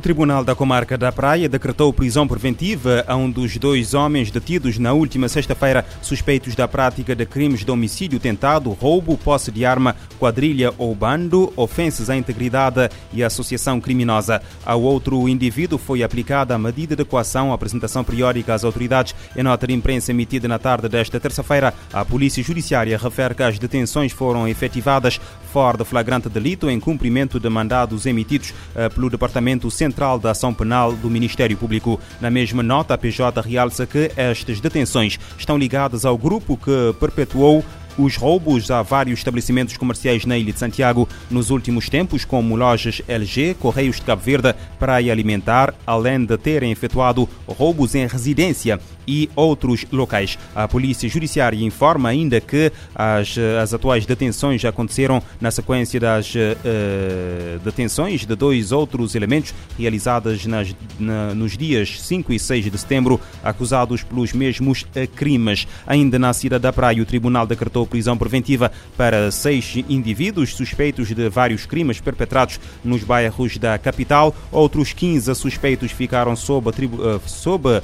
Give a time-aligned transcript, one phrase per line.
[0.00, 4.78] O Tribunal da Comarca da Praia decretou prisão preventiva a um dos dois homens detidos
[4.78, 9.94] na última sexta-feira, suspeitos da prática de crimes de homicídio tentado, roubo, posse de arma,
[10.18, 14.40] quadrilha ou bando, ofensas à integridade e associação criminosa.
[14.64, 19.14] Ao outro indivíduo foi aplicada a medida de coação, apresentação periódica às autoridades.
[19.36, 23.58] Em nota de imprensa emitida na tarde desta terça-feira, a Polícia Judiciária refere que as
[23.58, 25.20] detenções foram efetivadas
[25.52, 30.54] fora de flagrante delito em cumprimento de mandados emitidos eh, pelo Departamento Central da Ação
[30.54, 32.00] Penal do Ministério Público.
[32.20, 37.64] Na mesma nota, a PJ realça que estas detenções estão ligadas ao grupo que perpetuou
[37.98, 43.02] os roubos a vários estabelecimentos comerciais na Ilha de Santiago nos últimos tempos, como lojas
[43.06, 49.28] LG, Correios de Cabo Verde, Praia Alimentar, além de terem efetuado roubos em residência e
[49.34, 50.38] outros locais.
[50.54, 57.58] A Polícia Judiciária informa ainda que as, as atuais detenções aconteceram na sequência das uh,
[57.64, 63.20] detenções de dois outros elementos realizadas nas, na, nos dias 5 e 6 de setembro,
[63.42, 65.66] acusados pelos mesmos uh, crimes.
[65.86, 71.28] Ainda na cidade da Praia, o Tribunal decretou prisão preventiva para seis indivíduos suspeitos de
[71.28, 74.34] vários crimes perpetrados nos bairros da capital.
[74.52, 77.82] Outros 15 suspeitos ficaram sob, uh, sob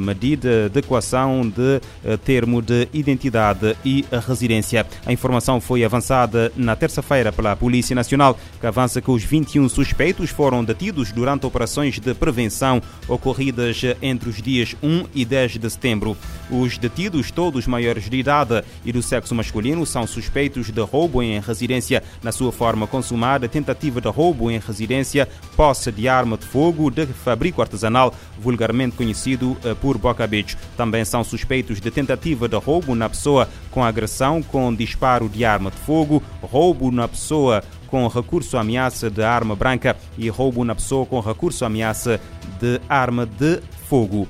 [0.00, 4.86] medida de adequação de eh, termo de identidade e residência.
[5.06, 10.30] A informação foi avançada na terça-feira pela Polícia Nacional, que avança que os 21 suspeitos
[10.30, 16.16] foram detidos durante operações de prevenção ocorridas entre os dias 1 e 10 de setembro.
[16.50, 21.38] Os detidos, todos maiores de idade e do sexo masculino, são suspeitos de roubo em
[21.40, 26.90] residência na sua forma consumada, tentativa de roubo em residência, posse de arma de fogo
[26.90, 30.56] de fabrico artesanal, vulgarmente conhecido eh, por boca Beach.
[30.76, 35.70] Também são suspeitos de tentativa de roubo na pessoa com agressão com disparo de arma
[35.70, 40.74] de fogo, roubo na pessoa com recurso à ameaça de arma branca e roubo na
[40.74, 42.20] pessoa com recurso à ameaça
[42.58, 44.26] de arma de fogo.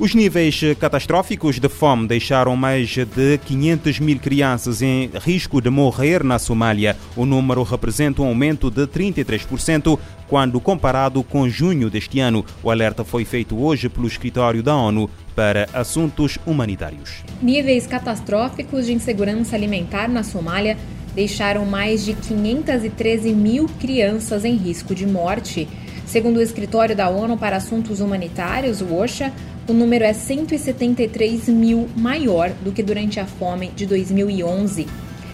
[0.00, 6.24] Os níveis catastróficos de fome deixaram mais de 500 mil crianças em risco de morrer
[6.24, 6.96] na Somália.
[7.14, 12.46] O número representa um aumento de 33% quando comparado com junho deste ano.
[12.62, 17.22] O alerta foi feito hoje pelo escritório da ONU para assuntos humanitários.
[17.42, 20.78] Níveis catastróficos de insegurança alimentar na Somália
[21.14, 25.68] deixaram mais de 513 mil crianças em risco de morte.
[26.10, 29.32] Segundo o escritório da ONU para Assuntos Humanitários, o OSHA,
[29.68, 34.88] o número é 173 mil maior do que durante a fome de 2011.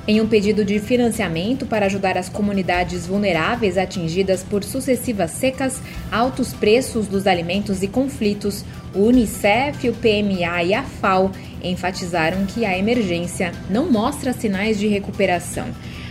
[0.07, 5.81] Em um pedido de financiamento para ajudar as comunidades vulneráveis atingidas por sucessivas secas,
[6.13, 8.63] altos preços dos alimentos e conflitos,
[8.95, 11.33] o Unicef, o PMA e a FAO
[11.65, 15.69] enfatizaram que a emergência não mostra sinais de recuperação.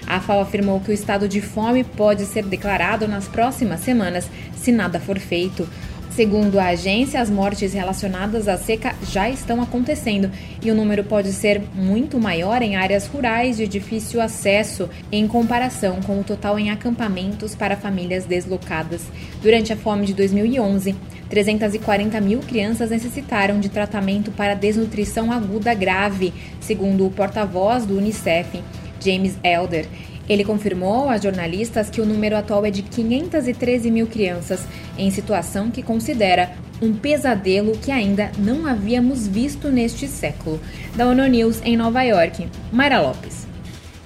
[0.07, 4.71] A FAO afirmou que o estado de fome pode ser declarado nas próximas semanas se
[4.71, 5.67] nada for feito.
[6.15, 10.31] Segundo a agência, as mortes relacionadas à seca já estão acontecendo
[10.63, 15.99] e o número pode ser muito maior em áreas rurais de difícil acesso, em comparação
[16.01, 19.01] com o total em acampamentos para famílias deslocadas.
[19.41, 20.95] Durante a fome de 2011,
[21.29, 28.61] 340 mil crianças necessitaram de tratamento para desnutrição aguda grave, segundo o porta-voz do Unicef,
[29.05, 29.85] James Elder.
[30.27, 34.65] Ele confirmou a jornalistas que o número atual é de 513 mil crianças,
[34.97, 40.59] em situação que considera um pesadelo que ainda não havíamos visto neste século.
[40.95, 43.44] Da ONU News em Nova York, Mayra Lopes.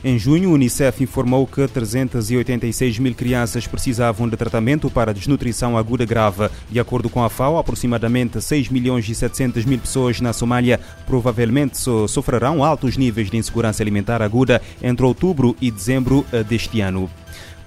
[0.02, 6.06] Em junho, o Unicef informou que 386 mil crianças precisavam de tratamento para desnutrição aguda
[6.06, 6.50] grave.
[6.70, 11.78] De acordo com a FAO, aproximadamente 6 milhões e 700 mil pessoas na Somália provavelmente
[12.08, 17.10] sofrerão altos níveis de insegurança alimentar aguda entre outubro e dezembro eh, deste ano.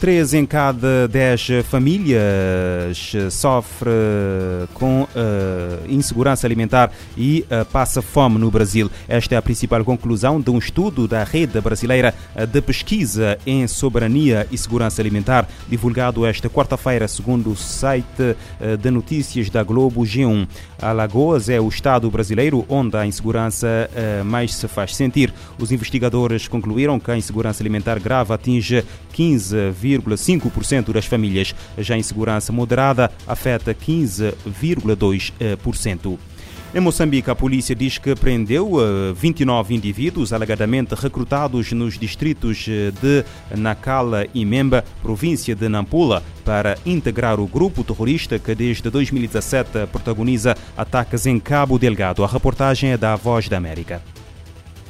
[0.02, 3.88] Três em cada dez famílias sofre
[4.74, 5.08] com uh,
[5.88, 8.90] insegurança alimentar e uh, passa fome no Brasil.
[9.06, 12.12] Esta é a principal conclusão de um estudo da Rede Brasileira
[12.50, 18.06] de Pesquisa em Soberania e Segurança Alimentar, divulgado esta quarta-feira, segundo o site
[18.60, 20.48] uh, de notícias da Globo G1.
[20.80, 23.88] Alagoas é o estado brasileiro onde a insegurança
[24.24, 25.32] mais se faz sentir.
[25.56, 29.70] Os investigadores concluíram que a insegurança alimentar grave atinge 15,
[30.00, 31.54] 15,5% das famílias.
[31.78, 36.18] Já em segurança moderada, afeta 15,2%.
[36.74, 38.78] Em Moçambique, a polícia diz que prendeu
[39.14, 43.22] 29 eh, indivíduos alegadamente recrutados nos distritos eh, de
[43.60, 50.56] Nacala e Memba, província de Nampula, para integrar o grupo terrorista que desde 2017 protagoniza
[50.74, 52.24] ataques em Cabo Delgado.
[52.24, 54.00] A reportagem é da Voz da América.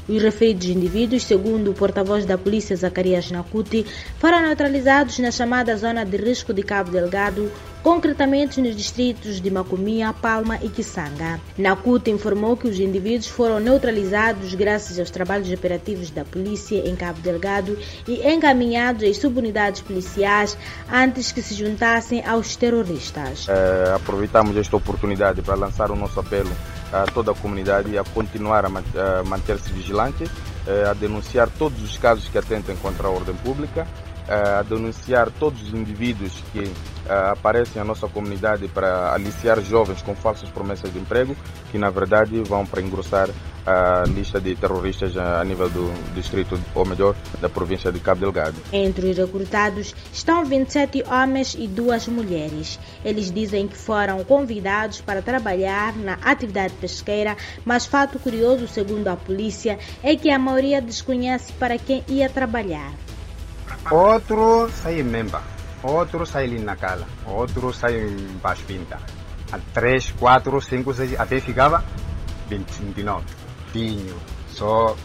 [0.09, 3.87] Os referidos indivíduos, segundo o porta-voz da polícia Zacarias Nacuti,
[4.19, 7.51] foram neutralizados na chamada zona de risco de Cabo Delgado,
[7.83, 11.41] concretamente nos distritos de Macomia, Palma e Kisanga.
[11.57, 17.21] Nacuti informou que os indivíduos foram neutralizados graças aos trabalhos operativos da polícia em Cabo
[17.21, 20.57] Delgado e encaminhados às subunidades policiais
[20.91, 23.47] antes que se juntassem aos terroristas.
[23.49, 26.51] É, aproveitamos esta oportunidade para lançar o nosso apelo
[26.93, 30.25] a toda a comunidade a continuar a manter-se vigilante,
[30.67, 33.87] eh, a denunciar todos os casos que atentem contra a ordem pública,
[34.29, 40.03] eh, a denunciar todos os indivíduos que eh, aparecem na nossa comunidade para aliciar jovens
[40.03, 41.35] com falsas promessas de emprego,
[41.71, 43.29] que na verdade vão para engrossar
[43.67, 48.57] a lista de terroristas a nível do distrito, ou melhor, da província de Cabo Delgado.
[48.73, 52.79] Entre os recrutados estão 27 homens e duas mulheres.
[53.05, 59.17] Eles dizem que foram convidados para trabalhar na atividade pesqueira, mas fato curioso, segundo a
[59.17, 62.93] polícia, é que a maioria desconhece para quem ia trabalhar.
[63.91, 65.43] Outro sai Memba,
[65.83, 68.99] outro sai ali na Cala, outro sai em Pinta.
[69.51, 71.85] A 3, 4, 5, 6, até ficava
[72.49, 73.42] 29
[74.49, 74.97] Só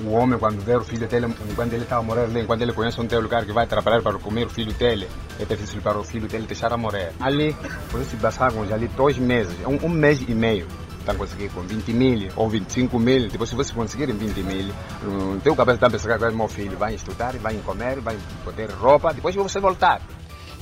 [0.00, 2.72] o homem, quando vê o filho dele, quando ele está a morrer ali, quando ele
[2.72, 5.98] conhece um teu lugar que vai trabalhar para comer o filho dele, é difícil para
[5.98, 7.12] o filho dele deixar a morrer.
[7.20, 7.54] Ali,
[7.90, 10.66] por isso passamos ali dois meses, um, um mês e meio.
[10.98, 13.28] Estão conseguir com 20 mil ou 25 mil.
[13.28, 16.78] Depois, se você conseguir em 20 mil, o teu cabeça está pensando que meu filho
[16.78, 20.00] vai estudar, vai comer, vai poder roupa, depois você voltar.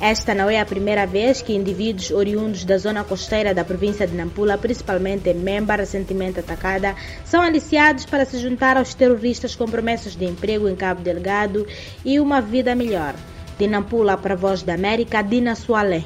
[0.00, 4.15] Esta não é a primeira vez que indivíduos oriundos da zona costeira da província de
[4.15, 10.25] Nampula, principalmente Memba, recentemente atacada, são aliciados para se juntar aos terroristas com promessas de
[10.25, 11.67] emprego em Cabo Delgado
[12.05, 13.15] e uma vida melhor.
[13.59, 16.05] De Nampula para a Voz da América, Dina Sualeh.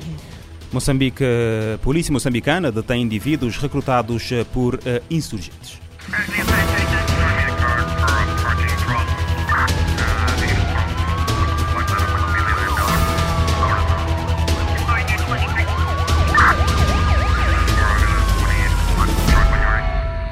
[0.73, 1.25] Moçambique,
[1.81, 4.79] polícia moçambicana detém indivíduos recrutados por uh,
[5.09, 5.81] insurgentes.